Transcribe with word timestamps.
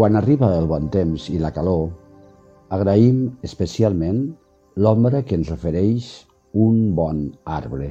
Quan 0.00 0.16
arriba 0.16 0.48
el 0.56 0.64
bon 0.64 0.86
temps 0.88 1.26
i 1.28 1.34
la 1.36 1.50
calor, 1.52 1.90
agraïm 2.72 3.16
especialment 3.44 4.20
l'ombra 4.80 5.18
que 5.28 5.36
ens 5.36 5.50
ofereix 5.52 6.06
un 6.66 6.78
bon 6.96 7.18
arbre. 7.44 7.88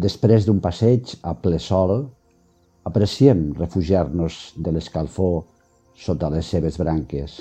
Després 0.00 0.46
d'un 0.46 0.62
passeig 0.64 1.12
a 1.20 1.34
ple 1.36 1.58
sol, 1.60 1.92
apreciem 2.88 3.42
refugiar-nos 3.58 4.38
de 4.56 4.72
l'escalfor 4.72 5.36
sota 6.06 6.32
les 6.32 6.48
seves 6.54 6.80
branques. 6.80 7.36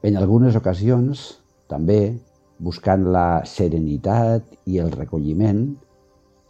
En 0.00 0.16
algunes 0.16 0.56
ocasions, 0.64 1.28
també, 1.68 2.16
buscant 2.56 3.04
la 3.12 3.44
serenitat 3.44 4.48
i 4.64 4.80
el 4.80 4.96
recolliment, 4.96 5.62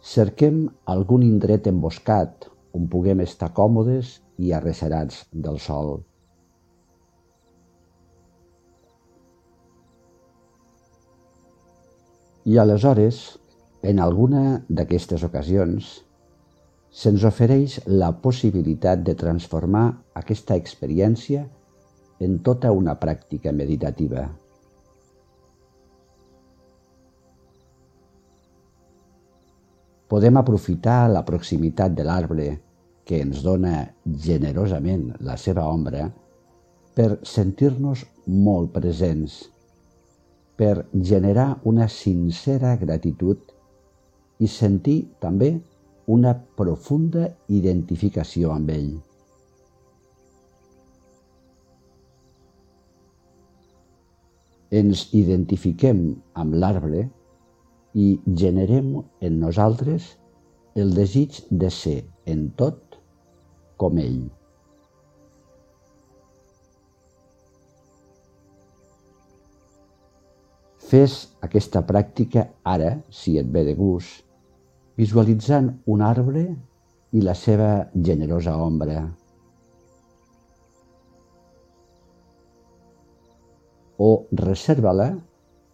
cerquem 0.01 0.63
algun 0.89 1.21
indret 1.21 1.67
emboscat 1.69 2.47
on 2.73 2.87
puguem 2.89 3.21
estar 3.21 3.51
còmodes 3.53 4.17
i 4.41 4.51
arrecerats 4.57 5.25
del 5.31 5.59
sol. 5.61 5.99
I 12.49 12.57
aleshores, 12.57 13.37
en 13.85 14.01
alguna 14.01 14.63
d'aquestes 14.67 15.21
ocasions, 15.23 15.91
se'ns 16.89 17.23
ofereix 17.23 17.77
la 17.85 18.09
possibilitat 18.23 19.03
de 19.05 19.13
transformar 19.15 19.85
aquesta 20.17 20.57
experiència 20.57 21.45
en 22.19 22.39
tota 22.41 22.71
una 22.73 22.97
pràctica 22.97 23.53
meditativa. 23.53 24.25
Podem 30.11 30.35
aprofitar 30.35 31.07
la 31.07 31.21
proximitat 31.23 31.93
de 31.95 32.03
l'arbre 32.03 32.45
que 33.07 33.21
ens 33.23 33.45
dona 33.45 33.77
generosament 34.25 35.05
la 35.23 35.37
seva 35.39 35.63
ombra 35.71 36.09
per 36.97 37.21
sentir-nos 37.23 38.03
molt 38.27 38.73
presents, 38.75 39.37
per 40.59 40.83
generar 41.11 41.61
una 41.71 41.87
sincera 41.87 42.73
gratitud 42.81 43.55
i 44.43 44.51
sentir 44.51 44.97
també 45.23 45.53
una 46.11 46.35
profunda 46.59 47.29
identificació 47.47 48.51
amb 48.51 48.75
ell. 48.75 48.91
Ens 54.83 55.07
identifiquem 55.23 56.03
amb 56.43 56.59
l'arbre 56.59 57.07
i 57.93 58.19
generem 58.25 58.93
en 59.21 59.39
nosaltres 59.39 60.13
el 60.75 60.93
desig 60.95 61.41
de 61.49 61.69
ser 61.69 62.01
en 62.25 62.45
tot 62.55 62.99
com 63.81 63.97
ell. 63.99 64.21
Fes 70.91 71.15
aquesta 71.47 71.81
pràctica 71.87 72.49
ara, 72.67 72.97
si 73.09 73.37
et 73.39 73.47
ve 73.51 73.63
de 73.67 73.75
gust, 73.77 74.25
visualitzant 74.99 75.69
un 75.87 76.01
arbre 76.03 76.43
i 77.15 77.23
la 77.23 77.35
seva 77.35 77.87
generosa 77.95 78.57
ombra. 78.59 79.05
O 84.01 84.11
reserva-la 84.43 85.09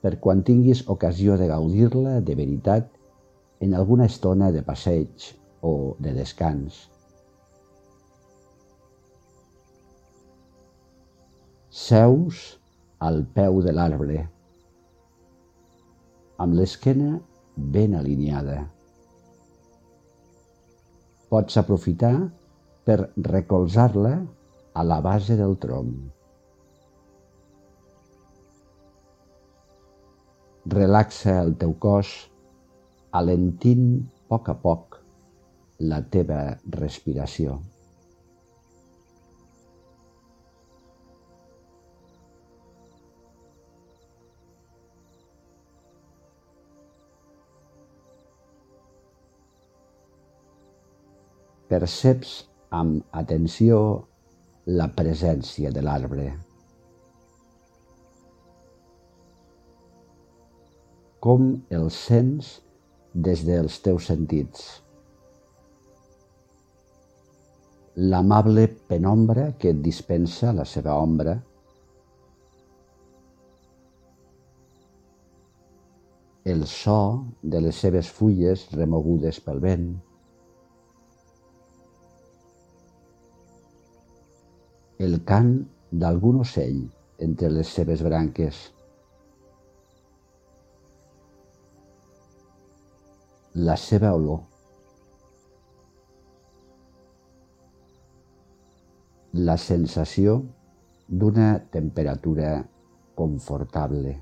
per 0.08 0.22
quan 0.24 0.40
tinguis 0.48 0.86
ocasió 0.88 1.34
de 1.36 1.50
gaudir-la 1.50 2.22
de 2.24 2.36
veritat 2.40 2.86
en 3.66 3.74
alguna 3.76 4.06
estona 4.08 4.54
de 4.56 4.62
passeig 4.64 5.26
o 5.68 5.98
de 6.00 6.14
descans. 6.16 6.78
Seus 11.68 12.40
al 13.04 13.20
peu 13.36 13.60
de 13.68 13.76
l'arbre, 13.76 14.24
amb 16.40 16.56
l'esquena 16.56 17.18
ben 17.76 18.00
alineada. 18.00 18.62
Pots 21.28 21.60
aprofitar 21.60 22.16
per 22.88 23.02
recolzar-la 23.36 24.22
a 24.72 24.88
la 24.88 25.04
base 25.04 25.36
del 25.36 25.60
tronc. 25.60 26.17
Relaxa 30.72 31.34
el 31.40 31.54
teu 31.60 31.72
cos 31.80 32.10
alentint 33.16 33.84
a 34.04 34.34
poc 34.34 34.50
a 34.52 34.56
poc 34.64 34.98
la 35.92 36.00
teva 36.16 36.40
respiració. 36.76 37.54
Perceps 51.72 52.34
amb 52.82 53.18
atenció 53.24 53.80
la 54.82 54.92
presència 55.00 55.72
de 55.72 55.88
l'arbre. 55.88 56.28
Com 61.24 61.48
el 61.74 61.88
sents 61.94 62.50
des 63.28 63.44
dels 63.48 63.80
teus 63.86 64.10
sentits. 64.12 64.66
L'amable 67.98 68.68
penombra 68.92 69.48
que 69.58 69.72
et 69.74 69.80
dispensa 69.82 70.54
la 70.54 70.66
seva 70.70 71.00
ombra, 71.02 71.34
el 76.46 76.62
so 76.72 77.00
de 77.42 77.64
les 77.66 77.82
seves 77.84 78.12
fulles 78.20 78.68
remogudes 78.78 79.42
pel 79.44 79.64
vent, 79.66 79.90
el 85.08 85.20
cant 85.28 85.52
d'algun 85.92 86.40
ocell 86.46 86.80
entre 87.26 87.50
les 87.58 87.74
seves 87.80 88.06
branques, 88.06 88.62
la 93.58 93.74
seva 93.82 94.12
olor. 94.14 94.44
La 99.48 99.56
sensació 99.58 100.36
d'una 101.10 101.48
temperatura 101.74 102.52
confortable. 103.18 104.14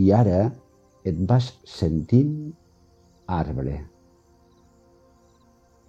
I 0.00 0.10
ara 0.18 0.42
et 1.06 1.24
vas 1.30 1.52
sentint 1.78 2.34
arbre 3.38 3.78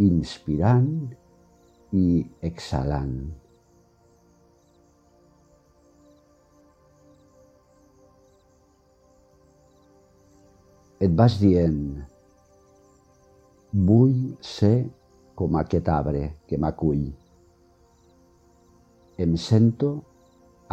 inspirant 0.01 1.11
i 1.93 2.05
exhalant. 2.47 3.15
Et 11.01 11.13
vas 11.17 11.35
dient, 11.41 11.79
vull 13.89 14.17
ser 14.45 14.75
com 15.39 15.57
aquest 15.57 15.89
arbre 15.89 16.27
que 16.49 16.59
m'acull. 16.61 17.07
Em 19.25 19.33
sento 19.37 19.95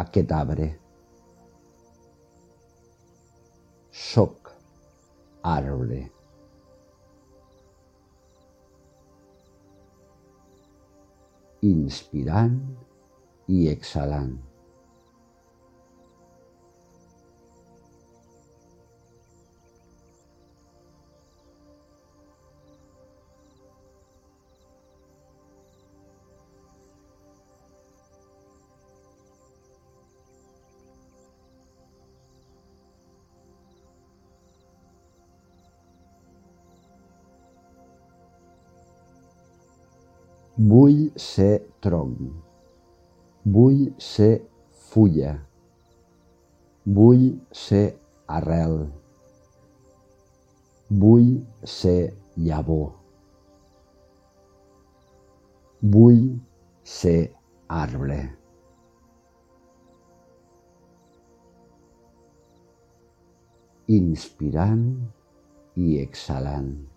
aquest 0.05 0.31
arbre. 0.37 0.69
Soc 4.05 4.53
arbre. 5.57 6.18
Inspirant 11.61 12.59
i 13.47 13.67
exhalant. 13.71 14.48
Vull 40.59 41.05
ser 41.15 41.61
tronc. 41.79 42.19
Vull 43.47 43.93
ser 44.03 44.41
fulla. 44.91 45.37
Vull 46.97 47.21
ser 47.55 47.85
arrel. 48.27 48.75
Vull 51.05 51.29
ser 51.63 52.11
llavor. 52.35 52.91
Vull 55.95 56.27
ser 56.83 57.31
arbre. 57.79 58.19
Inspirant 63.87 64.87
i 65.79 66.01
exhalant. 66.03 66.88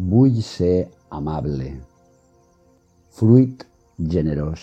Vull 0.00 0.38
ser 0.40 0.88
amable, 1.12 1.66
fruit 3.12 3.66
generós, 3.98 4.62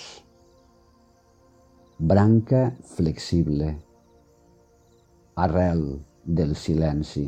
branca 2.00 2.62
flexible, 2.96 3.68
arrel 5.36 5.84
del 6.26 6.56
silenci. 6.58 7.28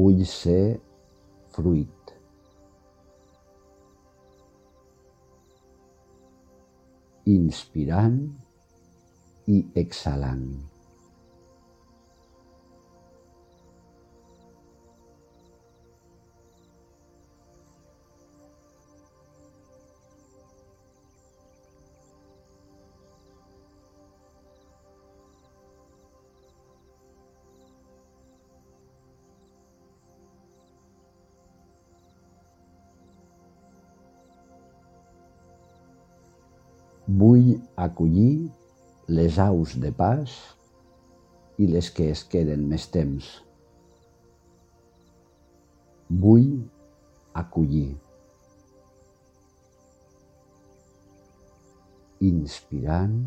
Vull 0.00 0.20
ser 0.28 0.76
fruit. 1.56 2.12
Inspirant 7.38 8.20
i 9.56 9.64
exhalant. 9.86 10.71
Vull 37.20 37.48
acollir 37.76 38.48
les 39.12 39.38
aus 39.42 39.74
de 39.82 39.90
pas 39.92 40.32
i 41.60 41.66
les 41.68 41.90
que 41.92 42.06
es 42.12 42.22
queden 42.34 42.62
més 42.70 42.86
temps. 42.94 43.26
Vull 46.24 46.48
acollir. 47.42 47.90
Inspirant 52.32 53.18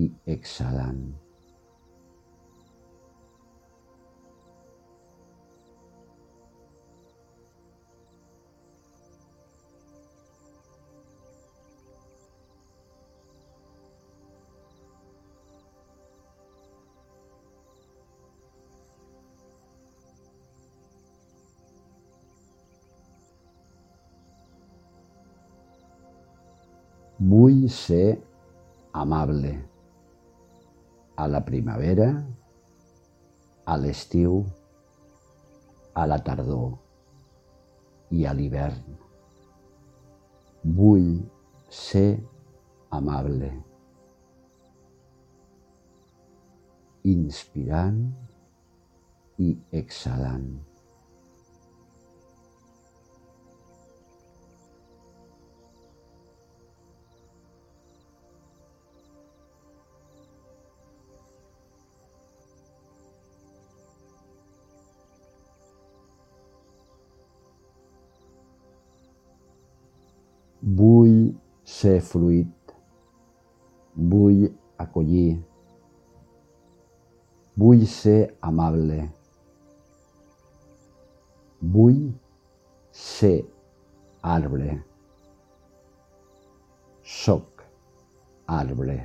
i 0.00 0.08
exhalant. 0.38 1.04
Vull 27.20 27.66
ser 27.68 28.16
amable 28.96 29.50
a 31.20 31.26
la 31.28 31.42
primavera, 31.44 32.06
a 33.68 33.74
l'estiu, 33.76 34.38
a 35.92 36.06
la 36.08 36.16
tardor 36.24 36.70
i 38.16 38.24
a 38.24 38.32
l'hivern. 38.32 38.96
Vull 40.80 41.12
ser 41.68 42.08
amable. 43.02 43.52
Inspirant 47.12 48.00
i 49.44 49.52
exhalant. 49.84 50.69
Vull 70.62 71.34
ser 71.64 72.00
fruit. 72.04 72.74
Vull 73.96 74.42
acollir. 74.78 75.38
Vull 77.56 77.86
ser 77.86 78.34
amable. 78.40 78.98
Vull 81.60 82.02
ser 82.92 83.44
arbre. 84.22 84.76
Soc 87.04 87.64
arbre. 88.46 88.98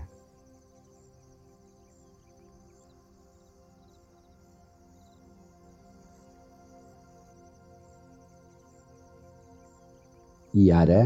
I 10.55 10.71
ara 10.71 10.99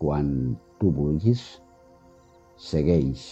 quan 0.00 0.56
tu 0.80 0.92
vulguis, 0.92 1.42
segueix 2.60 3.26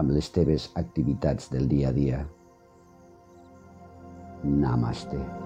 amb 0.00 0.14
les 0.16 0.30
teves 0.34 0.70
activitats 0.80 1.50
del 1.54 1.68
dia 1.70 1.90
a 1.92 1.96
dia. 1.96 2.20
Namaste. 4.44 5.43